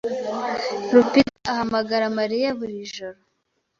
[0.93, 3.19] Rupita ahamagara Mariya buri joro.